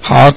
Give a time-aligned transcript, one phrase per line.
[0.00, 0.30] 好，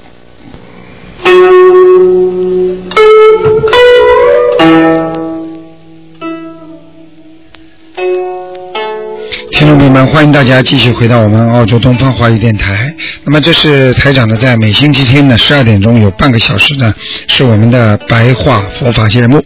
[9.51, 12.95] 听众朋友们，欢迎大家继续回到我们澳洲东方华语电台。
[13.25, 16.93] 那么这是台长呢，在每星期天的十二点钟有半个小时呢，
[17.27, 19.43] 是我们的白话佛法节目。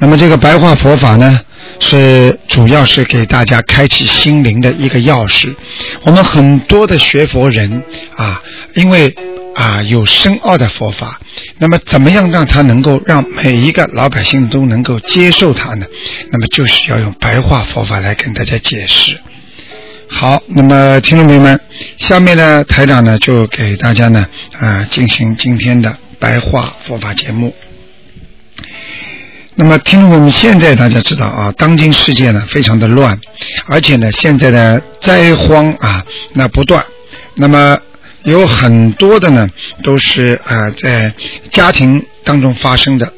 [0.00, 1.40] 那么这个白话佛法呢，
[1.80, 5.54] 是主要是给大家开启心灵的一个钥匙。
[6.02, 7.82] 我们很多的学佛人
[8.16, 8.42] 啊，
[8.74, 9.14] 因为
[9.54, 11.20] 啊有深奥的佛法，
[11.58, 15.86] 那么怎么样让他能够让每一个老百姓都能够接受它呢？
[16.30, 19.18] 那么就是要用白话佛法来跟大家解释。
[20.08, 21.60] 好，那么听众朋友们，
[21.98, 24.26] 下面呢台长呢就给大家呢
[24.58, 27.54] 啊进行今天的白话佛法节目。
[29.56, 33.20] 那么，听众们，现在大家知道啊，当今世界呢非常的乱，
[33.66, 36.84] 而且呢现在的灾荒啊那不断，
[37.36, 37.78] 那么
[38.24, 39.48] 有很多的呢
[39.84, 41.14] 都是啊在
[41.50, 43.12] 家庭当中发生的。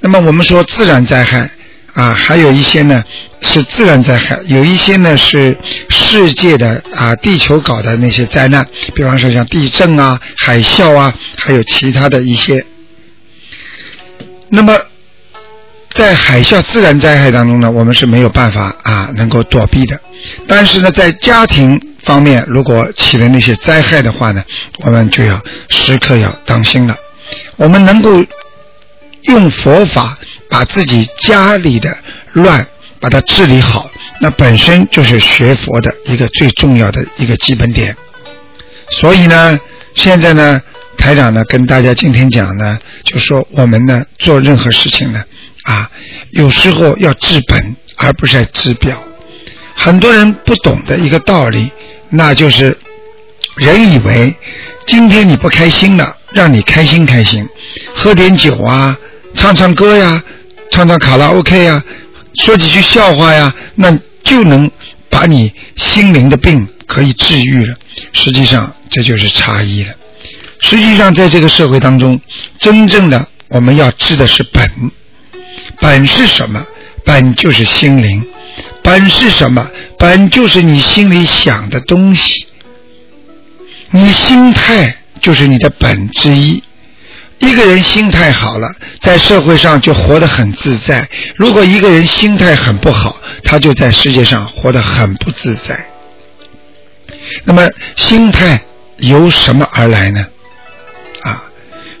[0.00, 1.50] 那么我们说自然灾害
[1.94, 3.04] 啊，还有一些呢
[3.40, 5.56] 是自然灾害，有一些呢是
[5.88, 12.64] 世界的啊地球搞的那些灾难，比方说像地震啊、海啸啊，还有其他的一些。
[14.50, 14.76] 那么
[16.00, 20.00] 在海啸自然灾害当中呢，我们是没有办法啊能够躲避的。
[20.48, 24.42] 但是呢，在家庭方面，如果起了那些灾害的话呢，
[24.78, 25.38] 我们就要
[25.68, 26.96] 时刻要当心了。
[27.56, 28.24] 我们能够
[29.24, 30.16] 用佛法
[30.48, 31.94] 把自己家里的
[32.32, 32.66] 乱
[32.98, 33.90] 把它治理好，
[34.22, 37.94] 那本身就是学佛的一个最重要的一个基本点。
[38.88, 39.60] 所以呢，
[39.94, 40.62] 现在呢，
[40.96, 45.22] 台长呢跟大家今天讲呢，就说我们呢做任何事情呢。
[45.70, 45.88] 啊，
[46.30, 49.00] 有时候要治本，而不是治表。
[49.76, 51.70] 很多人不懂的一个道理，
[52.08, 52.76] 那就是
[53.56, 54.34] 人以为
[54.84, 57.48] 今天你不开心了，让你开心开心，
[57.94, 58.98] 喝点酒啊，
[59.36, 60.20] 唱唱歌呀，
[60.72, 61.80] 唱唱卡拉 OK 呀，
[62.34, 64.68] 说几句笑话呀，那就能
[65.08, 67.76] 把你心灵的病可以治愈了。
[68.12, 69.94] 实际上，这就是差异了。
[70.58, 72.20] 实际上，在这个社会当中，
[72.58, 74.68] 真正的我们要治的是本。
[75.80, 76.64] 本是什么？
[77.04, 78.24] 本就是心灵。
[78.82, 79.68] 本是什么？
[79.98, 82.46] 本就是你心里想的东西。
[83.90, 86.62] 你心态就是你的本之一。
[87.38, 88.70] 一个人心态好了，
[89.00, 91.02] 在社会上就活得很自在；
[91.36, 95.86] 如果一个人心态很不好，他就在世界上活得很不自在。
[97.44, 98.60] 那么，心态
[98.98, 100.26] 由什么而来呢？
[101.22, 101.42] 啊，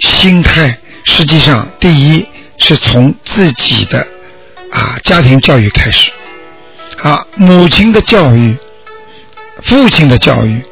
[0.00, 2.26] 心态实际上第一。
[2.60, 3.98] 是从自己的
[4.70, 6.12] 啊家庭教育开始，
[7.02, 8.56] 啊母亲的教育、
[9.64, 10.62] 父亲的教育，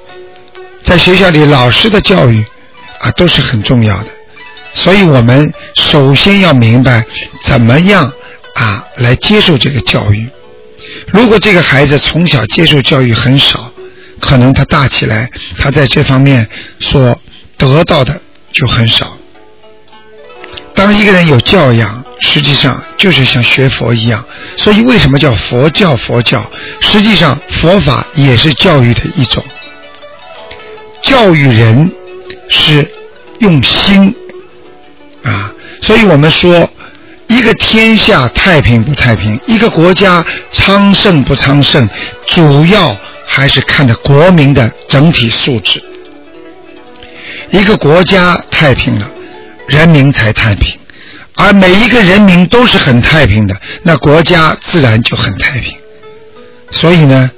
[0.84, 2.44] 在学校里老师的教育
[3.00, 4.06] 啊都是很重要的。
[4.74, 7.04] 所以我们首先要明白
[7.44, 8.12] 怎么样
[8.54, 10.28] 啊来接受这个教育。
[11.08, 13.72] 如果这个孩子从小接受教育很少，
[14.20, 16.48] 可能他大起来他在这方面
[16.78, 17.20] 所
[17.56, 18.20] 得到的
[18.52, 19.17] 就很少。
[20.78, 24.24] 当一个人有教养，实际上就是像学佛一样。
[24.56, 25.96] 所以为什么叫佛教？
[25.96, 29.42] 佛教实际上佛法也是教育的一种。
[31.02, 31.90] 教育人
[32.48, 32.88] 是
[33.40, 34.14] 用心
[35.24, 35.52] 啊，
[35.82, 36.70] 所以我们说，
[37.26, 41.88] 一个天下太平不太平，一个国家昌盛不昌盛，
[42.28, 42.96] 主要
[43.26, 45.82] 还是看着国民的整体素质。
[47.50, 49.10] 一个国家太平了。
[49.68, 50.78] 人民才太平，
[51.34, 55.76] 而每一个人民都是很太平的，那国家自然就很太平。
[56.70, 57.30] 所以呢，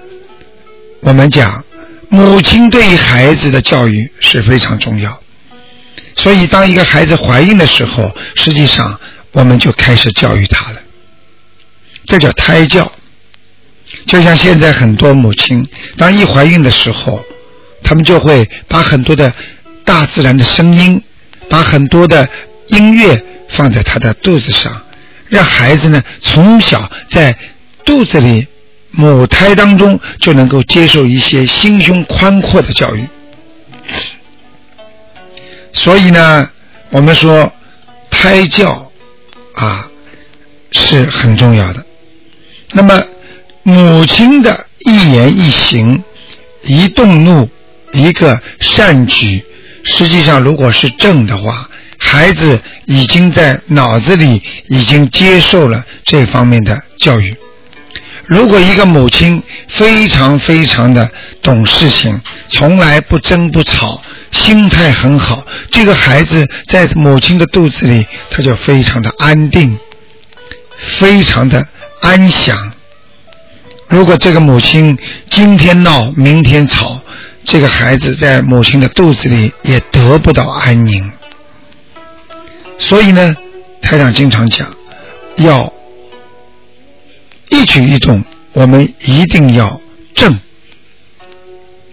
[1.01, 1.65] 我们讲
[2.09, 5.21] 母亲对于孩子的教育是非常重要。
[6.17, 8.99] 所以，当一个孩子怀孕的时候，实际上
[9.33, 10.81] 我们就开始教育他了，
[12.07, 12.91] 这叫胎教。
[14.07, 15.67] 就像现在很多母亲，
[15.97, 17.25] 当一怀孕的时候，
[17.83, 19.33] 他们就会把很多的
[19.85, 21.03] 大自然的声音。
[21.51, 22.27] 把很多的
[22.69, 24.81] 音乐放在他的肚子上，
[25.29, 27.37] 让孩子呢从小在
[27.85, 28.47] 肚子里
[28.93, 33.07] 母胎当中就能够接受一些心胸宽阔的教育。
[35.73, 36.51] 所以呢，
[36.91, 37.53] 我们说
[38.11, 38.91] 胎教
[39.55, 39.91] 啊
[40.73, 41.85] 是很重要的。
[42.73, 43.03] 那么
[43.63, 46.03] 母亲的一言一行、
[46.63, 47.49] 一动怒、
[47.93, 49.45] 一个善举，
[49.83, 51.69] 实际上如果是正的话，
[51.99, 57.37] 孩子已经在脑子里已经接受了这方面的教育。
[58.27, 61.11] 如果一个母亲非常非常的
[61.43, 64.01] 懂事情，从来不争不吵，
[64.31, 69.77] 心态很好，这个孩子在母亲的肚子里，他就非常的安定，
[70.79, 71.67] 非常的
[72.03, 72.73] 安详。
[73.89, 74.97] 如果这个母亲
[75.29, 77.01] 今天闹，明天吵，
[77.45, 81.13] 这个孩子在母亲的肚子里也得不到安宁。
[82.79, 83.37] 所以呢，
[83.83, 84.67] 台长经常讲，
[85.37, 85.73] 要。
[87.53, 89.81] 一举一动，我们一定要
[90.15, 90.39] 正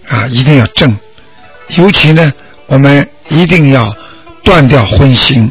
[0.08, 0.96] 啊，一定要正。
[1.70, 2.32] 尤其呢，
[2.68, 3.92] 我们一定要
[4.44, 5.50] 断掉荤腥，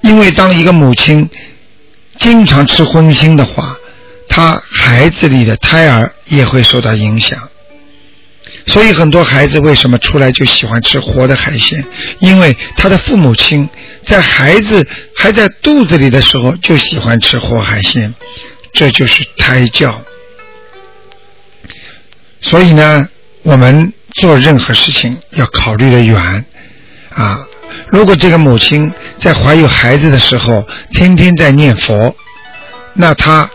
[0.00, 1.30] 因为当一个母亲
[2.18, 3.76] 经常吃荤腥的话，
[4.28, 7.48] 他孩子里的胎儿也会受到影响。
[8.68, 11.84] 所以很多孩子为什么出来就喜欢吃活的海鲜？
[12.20, 13.68] 因为他的父母亲
[14.04, 14.86] 在孩子
[15.16, 18.14] 还在肚子里的时候就喜欢吃活海鲜。
[18.70, 20.02] 这就是胎教，
[22.40, 23.08] 所以呢，
[23.42, 26.44] 我们做任何事情要考虑的远
[27.10, 27.44] 啊。
[27.88, 32.14] 如果这个母亲在怀有孩子的时候天天在念佛，
[32.92, 33.50] 那她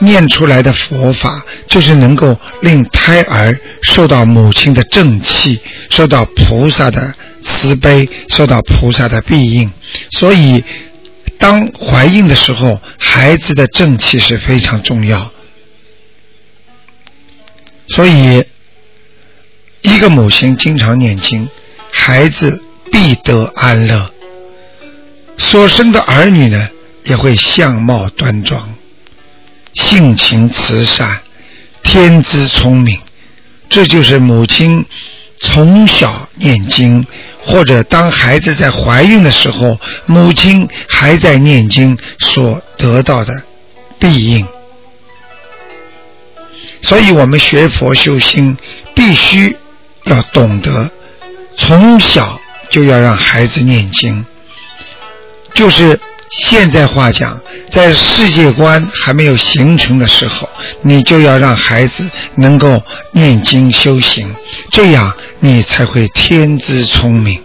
[0.00, 5.60] 念出来的佛法就是能够令胎儿受到母亲的正气，
[5.90, 9.72] 受到菩萨的慈悲，受到菩萨的庇应，
[10.10, 10.64] 所以。
[11.36, 15.30] 当怀孕的时候，孩子的正气是非常重要，
[17.88, 18.44] 所以
[19.82, 21.48] 一个母亲经常念经，
[21.90, 24.10] 孩子必得安乐，
[25.36, 26.68] 所生的儿女呢
[27.02, 28.73] 也会相貌端庄，
[29.74, 31.20] 性情慈善，
[31.82, 33.00] 天资聪明，
[33.68, 34.86] 这就是母亲
[35.40, 37.06] 从小念经。
[37.46, 43.34] 或者当孩子在怀孕的时候，母亲还在念经所得到的
[43.98, 44.48] 庇应，
[46.80, 48.56] 所以我们学佛修心，
[48.94, 49.58] 必须
[50.04, 50.90] 要懂得
[51.58, 54.24] 从小就要让孩子念经，
[55.52, 56.00] 就是。
[56.36, 57.40] 现在话讲，
[57.70, 60.48] 在世界观还没有形成的时候，
[60.82, 62.04] 你就要让孩子
[62.34, 62.82] 能够
[63.12, 64.34] 念经修行，
[64.70, 67.40] 这样你才会天资聪明，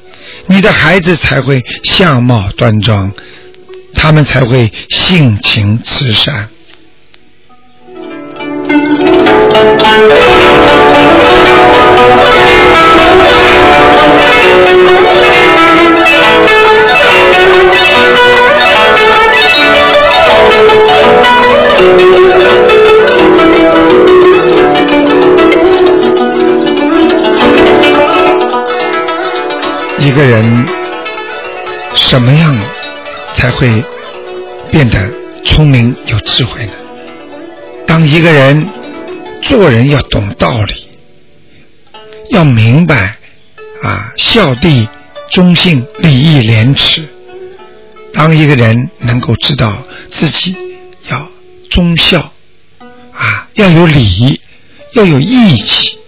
[0.47, 3.11] 你的孩子才会相貌端庄，
[3.93, 6.49] 他们才会性情慈善。
[30.09, 30.65] 一个人
[31.93, 32.57] 什么样
[33.35, 33.83] 才会
[34.71, 35.13] 变得
[35.45, 36.73] 聪明有智慧呢？
[37.85, 38.67] 当一个人
[39.43, 40.89] 做人要懂道理，
[42.31, 43.17] 要明白
[43.83, 44.87] 啊，孝悌
[45.29, 47.07] 忠信、礼义廉耻。
[48.11, 49.71] 当一个人能够知道
[50.11, 50.57] 自己
[51.07, 51.29] 要
[51.69, 52.33] 忠孝
[53.11, 54.41] 啊，要有礼，
[54.95, 55.99] 要有义气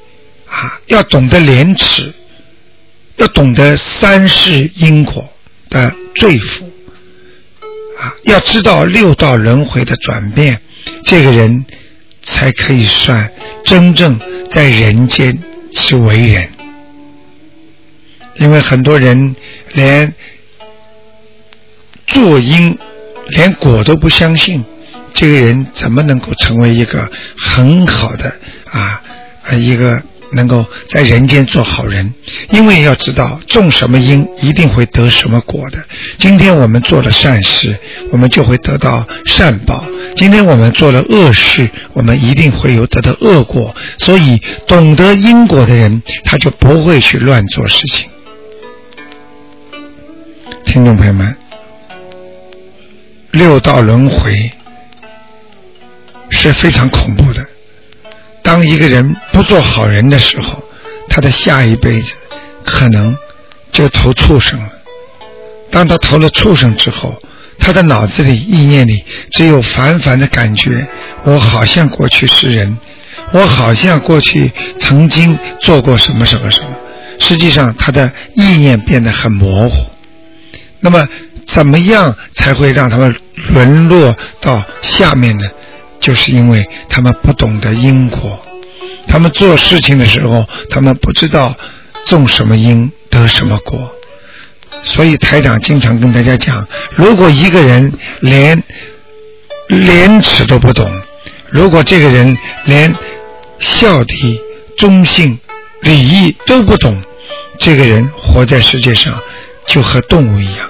[0.47, 2.11] 啊，要懂得廉耻，
[3.21, 5.31] 要懂得三世因果
[5.69, 6.65] 的罪福
[7.99, 10.59] 啊，要知道六道轮回的转变，
[11.05, 11.63] 这个人
[12.23, 13.31] 才可以算
[13.63, 15.37] 真正在人间
[15.71, 16.49] 是为人。
[18.37, 19.35] 因为很多人
[19.73, 20.13] 连。
[22.07, 22.77] 做因，
[23.29, 24.65] 连果都不相信，
[25.13, 28.35] 这个人怎么能够成为一个很好的
[28.65, 29.01] 啊
[29.43, 32.13] 啊一个能够在人间做好人？
[32.51, 35.79] 因为要知道种什么因，一定会得什么果的。
[36.17, 37.77] 今天我们做了善事，
[38.11, 39.85] 我们就会得到善报；
[40.15, 43.75] 今天我们做了恶事，我们一定会有得到恶果。
[43.97, 48.09] 所以，懂得因果的人，他就不会去乱做事情。
[50.65, 51.35] 听众朋友们。
[53.31, 54.51] 六道轮回
[56.29, 57.45] 是非常恐怖的。
[58.61, 60.63] 当一个人不做好人的时候，
[61.09, 62.13] 他的下一辈子
[62.63, 63.17] 可能
[63.71, 64.69] 就投畜生了。
[65.71, 67.19] 当他投了畜生之后，
[67.57, 70.85] 他的脑子里、意念里只有烦烦的感觉。
[71.23, 72.77] 我好像过去是人，
[73.31, 76.67] 我好像过去曾经做过什么什么什么。
[77.17, 79.89] 实际上，他的意念变得很模糊。
[80.81, 81.09] 那么，
[81.47, 83.15] 怎么样才会让他们
[83.55, 85.49] 沦落到下面呢？
[85.99, 88.39] 就是因为他们不懂得因果，
[89.11, 91.53] 他们做事情的时候，他们不知道
[92.05, 93.93] 种什么因得什么果。
[94.83, 96.65] 所以台长经常跟大家讲：
[96.95, 97.91] 如果一个人
[98.21, 98.63] 连
[99.67, 100.89] 廉耻都不懂，
[101.49, 102.95] 如果这个人连
[103.59, 104.39] 孝悌、
[104.77, 105.37] 忠信、
[105.81, 106.97] 礼义都不懂，
[107.59, 109.21] 这个人活在世界上
[109.65, 110.69] 就和动物一样。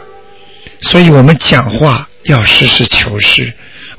[0.82, 3.54] 所以我们讲话要实事求是，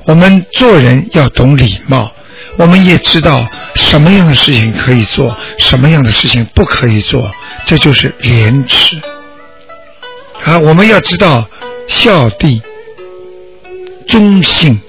[0.05, 2.13] 我们做人要懂礼貌，
[2.57, 3.45] 我们也知道
[3.75, 7.31] 什么样的事情可以做，什么样的事情不可以做，
[7.65, 9.01] 这就是廉耻。
[10.45, 11.49] 啊，我们要知道
[11.87, 12.61] 孝悌、
[14.07, 14.79] 忠信，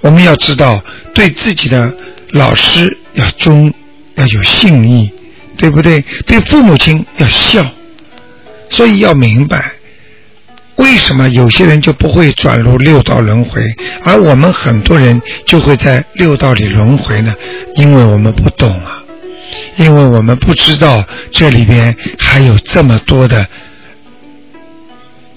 [0.00, 0.82] 我们要知道
[1.14, 1.94] 对自己的
[2.30, 3.72] 老师要忠，
[4.16, 5.12] 要有信义，
[5.56, 6.04] 对不对？
[6.26, 7.64] 对父母亲要孝，
[8.68, 9.73] 所以要明白，
[10.84, 13.62] 为什么有些人就不会转入六道轮回，
[14.04, 17.34] 而我们很多人就会在六道里轮回呢？
[17.74, 19.02] 因为我们不懂啊，
[19.76, 23.46] 因为我们不知道这里边还有这么多的。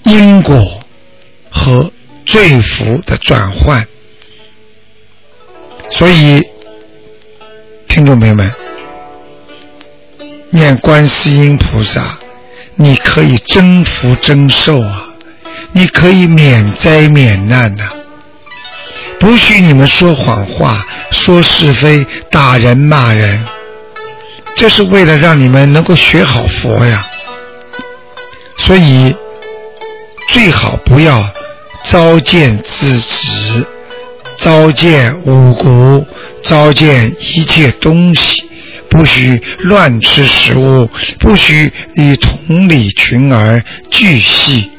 [0.04, 0.82] 因果
[1.50, 1.90] 和
[2.24, 3.86] 罪福的转换，
[5.90, 6.42] 所以
[7.88, 8.50] 听众朋友们，
[10.50, 12.18] 念观世音菩萨，
[12.74, 15.07] 你可以增福增寿啊，
[15.72, 17.90] 你可以免灾免难呐，
[19.18, 23.44] 不许你们说谎话、说是非、打人骂人，
[24.54, 27.06] 这是为了让你们能够学好佛呀，
[28.58, 29.14] 所以。
[30.30, 31.26] 最好不要
[31.84, 33.64] 糟践自己，
[34.36, 36.06] 糟践五谷，
[36.42, 38.42] 糟践一切东西，
[38.90, 40.86] 不许乱吃食物，
[41.18, 44.70] 不许与同理群儿俱戏。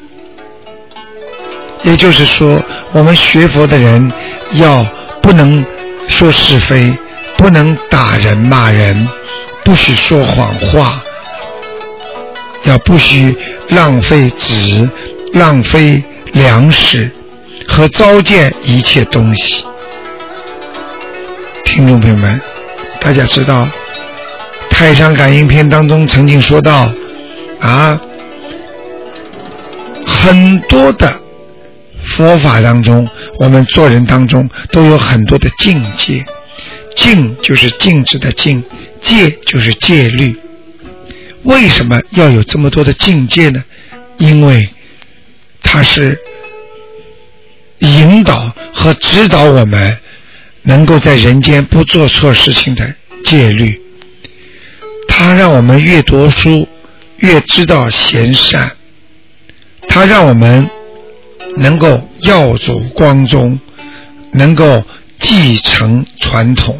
[1.82, 4.12] 也就是说，我们学佛的人
[4.54, 4.84] 要
[5.22, 5.64] 不能
[6.08, 6.96] 说是非，
[7.36, 9.08] 不能打人骂人，
[9.64, 11.02] 不许说谎话，
[12.64, 13.36] 要不许
[13.68, 14.88] 浪费纸。
[15.32, 17.08] 浪费粮食
[17.68, 19.64] 和糟践一切东西，
[21.64, 22.40] 听众朋友们，
[23.00, 23.62] 大家知道
[24.70, 26.90] 《太上感应篇》当中曾经说到
[27.60, 28.00] 啊，
[30.04, 31.12] 很多的
[32.04, 36.24] 佛法当中，我们做人当中都有很多的境界，
[36.96, 38.62] 境就是静止的静，
[39.00, 40.36] 戒就是戒律。
[41.42, 43.64] 为什么要有这么多的境界呢？
[44.18, 44.68] 因为
[45.62, 46.18] 它是
[47.78, 49.96] 引导和指导我们，
[50.62, 53.80] 能够在人间不做错事情的戒律。
[55.08, 56.68] 它让我们越读书
[57.16, 58.72] 越知道贤善，
[59.88, 60.68] 它让我们
[61.56, 63.58] 能够耀祖光宗，
[64.32, 64.84] 能够
[65.18, 66.78] 继承传统。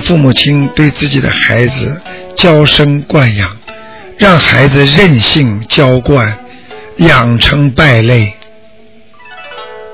[0.00, 2.00] 父母亲对自己的孩子
[2.34, 3.56] 娇生惯养，
[4.18, 6.38] 让孩子任性娇惯，
[6.96, 8.34] 养成败类。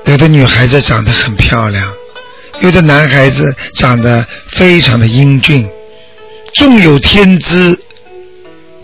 [0.05, 1.93] 有的女孩子长得很漂亮，
[2.61, 5.67] 有的男孩子长得非常的英俊，
[6.55, 7.79] 纵有天资，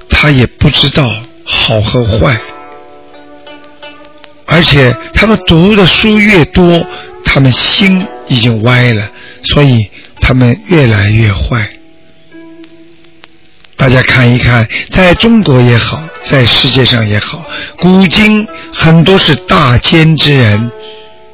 [0.10, 1.10] 他也不知道
[1.44, 2.40] 好和坏，
[4.48, 6.86] 而且他们读的书越多，
[7.24, 8.06] 他们心。
[8.32, 9.10] 已经歪了，
[9.42, 9.90] 所以
[10.22, 11.70] 他们越来越坏。
[13.76, 17.46] 大家看一看，在中国也好，在世界上也好，
[17.78, 20.70] 古今很多是大奸之人，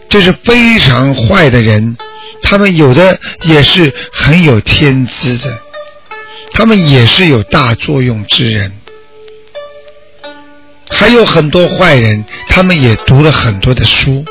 [0.09, 1.97] 就是非常坏的人。
[2.43, 5.57] 他们有的也是很有天资的，
[6.51, 8.71] 他们也是有大作用之人。
[10.87, 14.23] 还有很多坏人，他们也读了很多的书。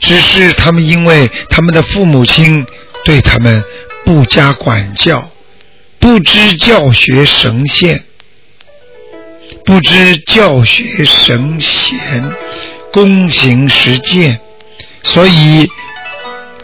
[0.00, 2.64] 只是他们因为他们的父母亲
[3.04, 3.62] 对他们
[4.04, 5.30] 不加管教，
[5.98, 8.04] 不知教学神仙，
[9.64, 11.98] 不知教学神贤，
[12.92, 14.40] 躬行实践，
[15.02, 15.68] 所以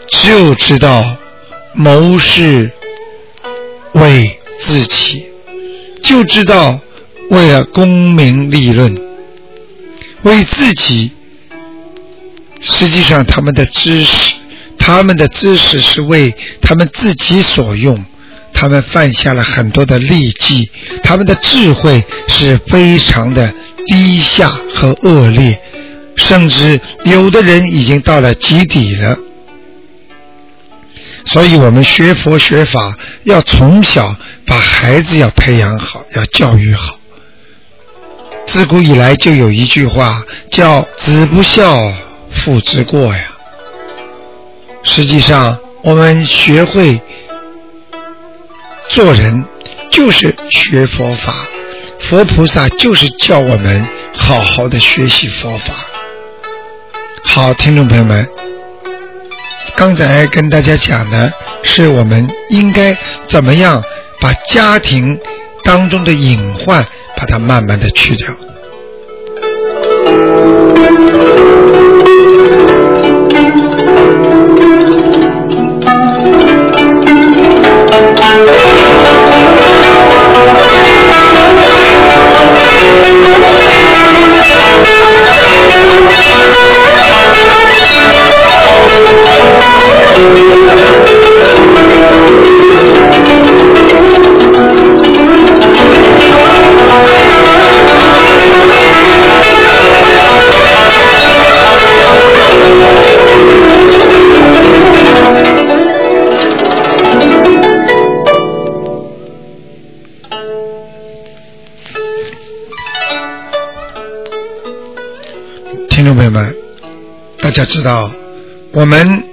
[0.07, 1.17] 就知道
[1.73, 2.71] 谋事
[3.93, 5.25] 为自己，
[6.01, 6.79] 就知道
[7.29, 8.97] 为了功名利润，
[10.23, 11.11] 为自己。
[12.61, 14.33] 实际上，他们的知识，
[14.77, 18.05] 他们的知识是为他们自己所用。
[18.53, 20.71] 他们犯下了很多的痢疾，
[21.03, 23.53] 他们的智慧是非常的
[23.85, 25.59] 低下和恶劣，
[26.15, 29.17] 甚至有的人已经到了极底了。
[31.25, 36.97] 所以我们学佛学法，要从小把孩子要培养好，要教育好。
[38.45, 41.91] 自古以来就有一句话叫“子不孝，
[42.35, 43.23] 父之过”呀。
[44.83, 47.01] 实际上，我们学会。
[48.87, 49.43] 做人
[49.91, 51.47] 就是学佛法，
[51.99, 55.73] 佛菩萨就是叫我们好好的学习佛法。
[57.23, 58.29] 好，听众朋友们，
[59.75, 62.95] 刚才跟大家讲的是我们应该
[63.27, 63.83] 怎么样
[64.21, 65.19] 把家庭
[65.63, 66.85] 当中的隐患
[67.17, 68.29] 把它慢慢的去掉。
[115.87, 116.55] 听众朋友们，
[117.41, 118.11] 大家知道，
[118.73, 119.23] 我们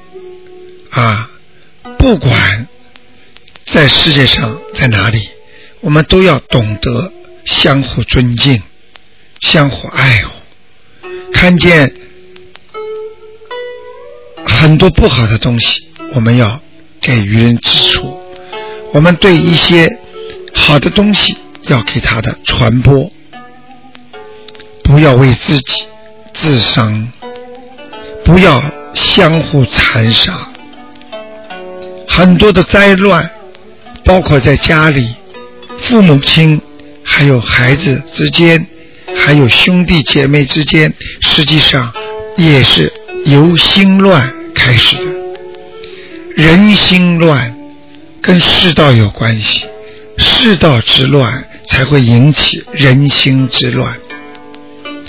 [0.92, 1.30] 啊，
[1.98, 2.68] 不管
[3.66, 5.28] 在世界上在哪里，
[5.80, 7.10] 我们都要懂得
[7.44, 8.62] 相互尊敬、
[9.40, 10.30] 相互爱护。
[11.32, 11.94] 看见
[14.44, 16.60] 很多不好的东西，我们要
[17.00, 18.02] 给予人指出；
[18.92, 19.88] 我们对一些
[20.54, 23.10] 好的东西要给他的传播，
[24.84, 25.84] 不要为自己。
[26.34, 27.12] 自伤，
[28.24, 28.60] 不要
[28.94, 30.51] 相互残杀。
[32.14, 33.28] 很多的灾乱，
[34.04, 35.14] 包括在家里，
[35.78, 36.60] 父母亲
[37.02, 38.66] 还有孩子之间，
[39.16, 41.90] 还有兄弟姐妹之间，实际上
[42.36, 42.92] 也是
[43.24, 45.04] 由心乱开始的。
[46.36, 47.56] 人心乱，
[48.20, 49.66] 跟世道有关系，
[50.18, 53.96] 世道之乱才会引起人心之乱。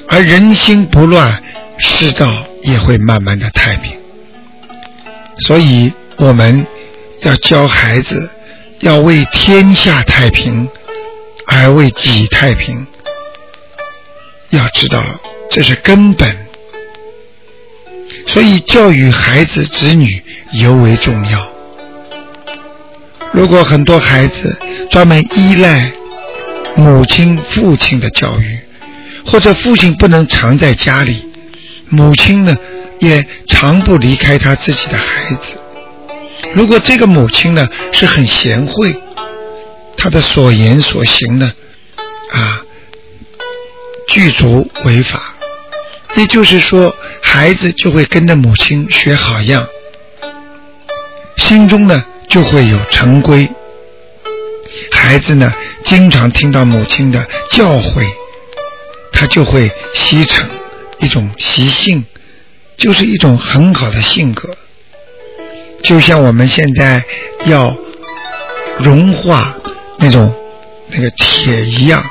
[0.08, 1.44] 而人心不乱，
[1.80, 2.28] 世道
[2.62, 3.92] 也会慢慢的太平。
[5.40, 6.66] 所以，我们
[7.24, 8.30] 要教孩子，
[8.80, 10.68] 要为天下太平，
[11.48, 12.86] 而为己太平。
[14.50, 15.02] 要知道，
[15.50, 16.48] 这是根本。
[18.28, 20.22] 所以，教育孩子子女
[20.54, 21.52] 尤为重要。
[23.32, 24.56] 如果很多孩子
[24.92, 25.92] 专门依赖
[26.76, 28.60] 母亲、父亲的教育，
[29.26, 31.26] 或者父亲不能常在家里，
[31.90, 32.56] 母亲呢
[33.00, 35.58] 也常不离开他自己的孩子。
[36.56, 39.00] 如果这个母亲呢是很贤惠，
[39.98, 41.52] 她的所言所行呢
[42.30, 42.62] 啊
[44.08, 45.36] 具足违法，
[46.16, 49.68] 也就是说孩子就会跟着母亲学好样，
[51.38, 53.50] 心中呢就会有成规。
[54.92, 55.54] 孩子呢
[55.84, 58.06] 经常听到母亲的教诲。
[59.16, 60.50] 他就会习成
[60.98, 62.04] 一种习性，
[62.76, 64.50] 就是一种很好的性格。
[65.84, 67.04] 就像我们现在
[67.46, 67.76] 要
[68.80, 69.56] 融化
[70.00, 70.34] 那种
[70.90, 72.02] 那个铁一样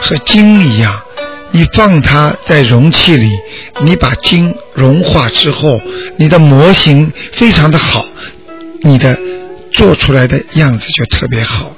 [0.00, 1.02] 和金一样，
[1.50, 3.38] 你放它在容器里，
[3.82, 5.80] 你把金融化之后，
[6.16, 8.04] 你的模型非常的好，
[8.82, 9.18] 你的
[9.72, 11.74] 做出来的样子就特别好。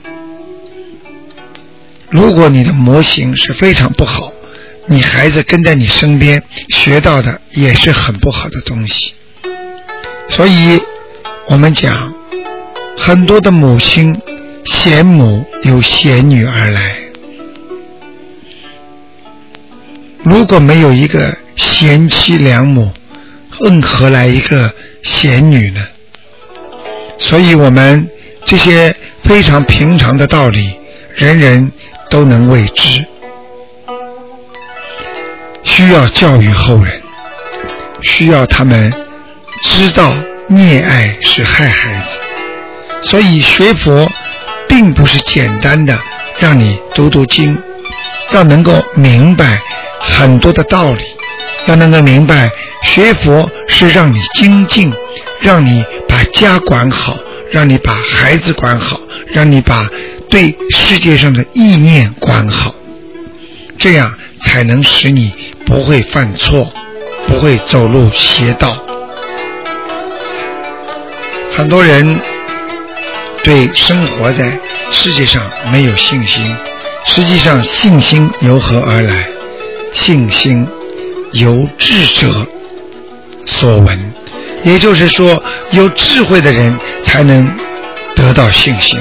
[2.11, 4.33] 如果你的模型是非常不好，
[4.87, 9.15] 你孩子跟在你身边学到的也是很不好的东西，
[10.29, 10.81] 所以
[11.51, 12.13] 我们讲
[12.97, 14.21] 很多的母亲
[14.65, 16.99] 贤母有贤女而来，
[20.23, 22.93] 如果没有一个贤妻良母，
[23.59, 24.71] 更何来一个
[25.03, 25.83] 贤女呢？
[27.17, 28.07] 所以我们
[28.45, 30.77] 这些非常平常的道理，
[31.15, 31.73] 人人
[32.11, 33.05] 都能为之。
[35.63, 37.01] 需要教育后人，
[38.03, 38.93] 需要他们
[39.63, 40.13] 知道
[40.51, 42.07] 溺爱是害孩子，
[43.03, 44.11] 所以学佛
[44.67, 45.99] 并不是简单的
[46.39, 47.57] 让你读读经，
[48.33, 49.61] 要能够明白
[50.01, 51.05] 很多的道理，
[51.67, 52.51] 要能够明白
[52.83, 54.91] 学佛是让你精进，
[55.41, 57.15] 让你把家管好，
[57.51, 59.87] 让你把孩子管好，让你把
[60.31, 62.75] 对世界上的意念管好，
[63.79, 65.31] 这样才能使你
[65.67, 66.73] 不会犯错。
[67.27, 68.88] 不会走入邪道。
[71.59, 72.21] 很多人
[73.43, 74.57] 对生活在
[74.93, 75.43] 世界上
[75.73, 76.57] 没有信心，
[77.05, 79.29] 实际上信心由何而来？
[79.93, 80.65] 信心
[81.33, 82.47] 由智者
[83.45, 84.13] 所闻，
[84.63, 85.43] 也就是说，
[85.73, 87.53] 有智慧的人才能
[88.15, 88.97] 得到信心，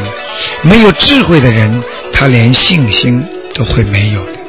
[0.63, 4.39] 没有智慧的人，他连信心都会没有的。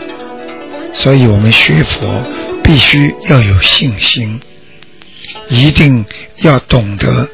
[0.94, 2.24] 所以我们学佛。
[2.64, 4.40] 必须要有信心，
[5.48, 6.04] 一定
[6.42, 7.26] 要懂得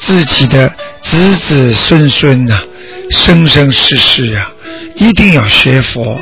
[0.00, 2.62] 自己的子子孙孙呐，
[3.10, 4.52] 生生世世啊，
[4.96, 6.20] 一定要学佛。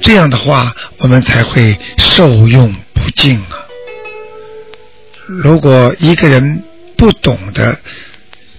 [0.00, 3.66] 这样的话，我们才会受用不尽啊。
[5.26, 6.64] 如果一个人
[6.96, 7.78] 不懂得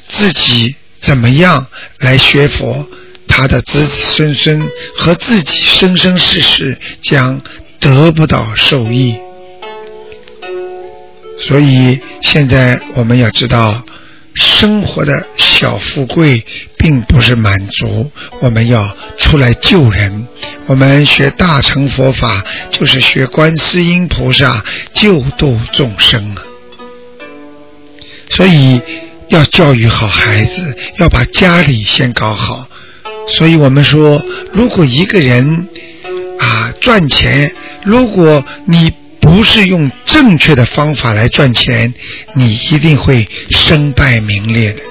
[0.07, 1.65] 自己怎么样
[1.99, 2.87] 来学佛，
[3.27, 7.41] 他的子子孙孙和自己生生世世将
[7.79, 9.17] 得不到受益。
[11.39, 13.83] 所以现在我们要知道，
[14.33, 16.45] 生活的小富贵
[16.77, 20.27] 并不是满足，我们要出来救人。
[20.67, 24.63] 我们学大乘佛法，就是学观世音菩萨
[24.93, 26.41] 救度众生啊。
[28.29, 28.81] 所以
[29.27, 32.67] 要教育好孩子，要把家里先搞好。
[33.27, 35.67] 所以我们说，如果一个人
[36.39, 38.93] 啊赚钱，如果你。
[39.21, 41.93] 不是用正确的方法来赚钱，
[42.35, 44.81] 你一定会身败名裂的，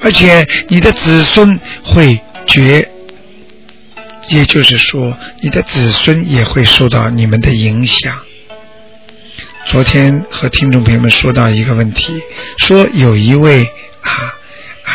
[0.00, 2.88] 而且你的子孙会绝，
[4.30, 8.18] 也就是说，你的子孙也会受到你们的影响。
[9.66, 12.20] 昨天和听众朋友们说到一个问题，
[12.58, 13.62] 说有一位
[14.00, 14.10] 啊
[14.84, 14.90] 啊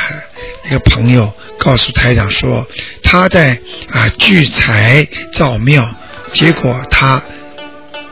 [0.68, 2.68] 一个朋友告诉台长说，
[3.04, 3.60] 他在
[3.92, 5.96] 啊聚财造庙，
[6.34, 7.24] 结果他。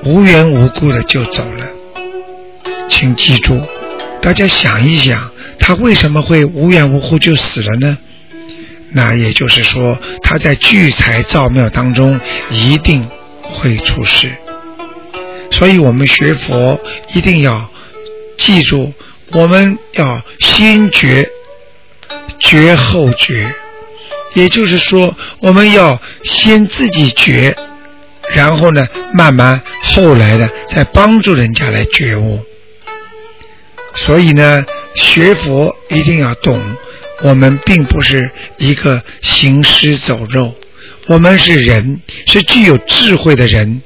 [0.03, 1.65] 无缘无故的就走了，
[2.87, 3.61] 请记住，
[4.21, 7.97] 大家想一想，他为什么会无缘无故就死了呢？
[8.91, 12.19] 那也就是说，他在聚财造庙当中
[12.51, 13.09] 一定
[13.41, 14.31] 会出事。
[15.51, 16.79] 所以我们学佛
[17.13, 17.69] 一定要
[18.37, 18.93] 记住，
[19.31, 21.27] 我们要先觉，
[22.39, 23.53] 觉后觉，
[24.35, 27.55] 也就是说，我们要先自己觉。
[28.35, 32.39] 然后呢，慢慢后来呢再帮助人家来觉悟。
[33.95, 36.61] 所以呢，学佛一定要懂，
[37.23, 40.53] 我们并不是一个行尸走肉，
[41.07, 43.81] 我们是人，是具有智慧的人，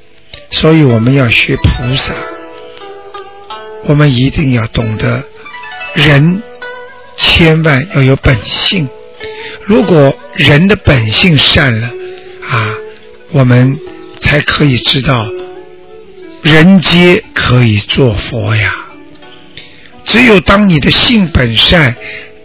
[0.50, 2.12] 所以我们要学菩萨。
[3.84, 5.24] 我们一定要懂得，
[5.94, 6.42] 人
[7.16, 8.88] 千万要有本性。
[9.64, 11.86] 如果人的本性善了，
[12.50, 12.76] 啊，
[13.30, 13.78] 我们。
[14.22, 15.28] 才可以知道，
[16.42, 18.74] 人皆可以做佛呀。
[20.04, 21.94] 只有当你的性本善，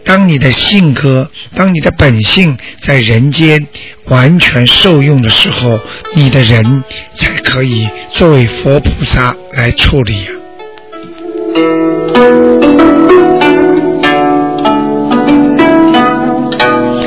[0.03, 3.67] 当你的性格，当你的本性在人间
[4.05, 5.79] 完全受用的时候，
[6.13, 6.83] 你的人
[7.15, 10.31] 才可以作为佛菩萨来处理呀。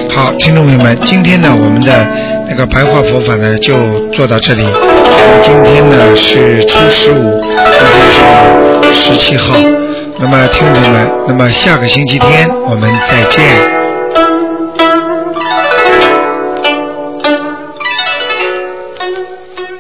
[0.09, 2.30] 好，听众朋友们，今天呢，我们的。
[2.51, 3.73] 那个白话佛法呢，就
[4.13, 4.67] 做到这里。
[5.41, 9.57] 今天呢是初十五，今天是十七号。
[10.19, 13.80] 那么听众们，那么下个星期天我们再见。